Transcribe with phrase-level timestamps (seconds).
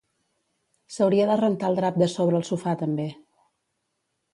[0.95, 3.11] S'hauria de rentar el drap de sobre el sofà també